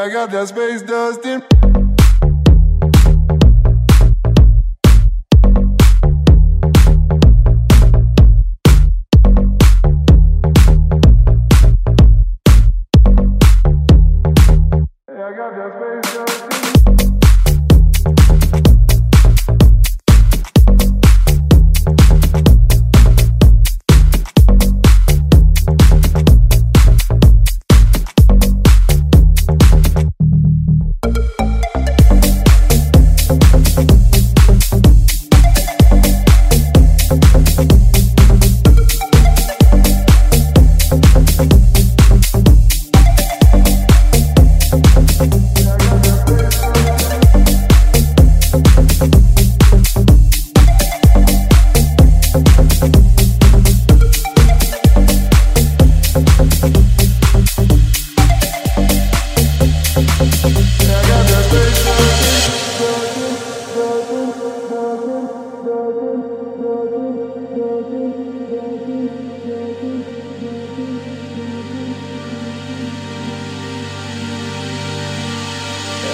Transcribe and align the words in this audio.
I 0.00 0.08
got 0.08 0.30
that 0.30 0.48
space 0.48 0.80
dust 0.80 1.26
in. 1.26 1.59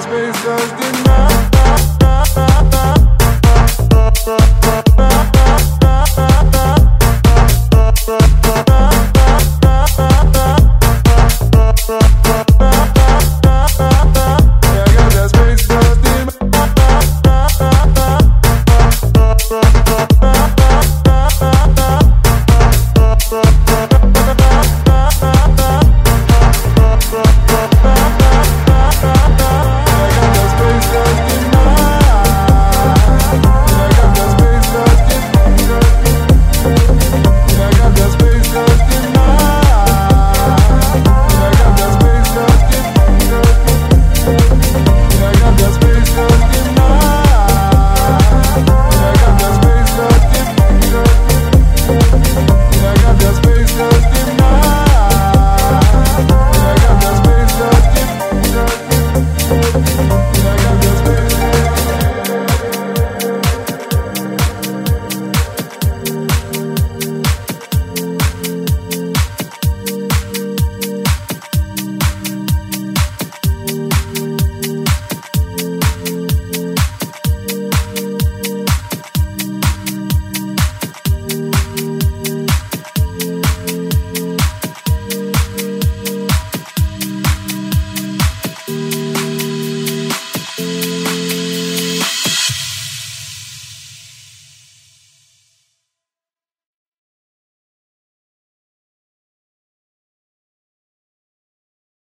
Space 0.00 0.42
dust 0.42 0.72
in 0.72 1.04
mind. 1.04 1.43